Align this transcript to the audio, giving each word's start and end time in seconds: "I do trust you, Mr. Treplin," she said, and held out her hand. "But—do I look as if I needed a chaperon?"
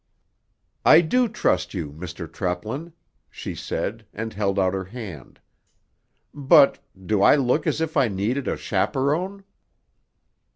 "I 0.83 1.01
do 1.01 1.27
trust 1.27 1.75
you, 1.75 1.91
Mr. 1.91 2.25
Treplin," 2.27 2.93
she 3.29 3.53
said, 3.53 4.03
and 4.15 4.33
held 4.33 4.57
out 4.57 4.73
her 4.73 4.85
hand. 4.85 5.39
"But—do 6.33 7.21
I 7.21 7.35
look 7.35 7.67
as 7.67 7.81
if 7.81 7.95
I 7.95 8.07
needed 8.07 8.47
a 8.47 8.57
chaperon?" 8.57 9.43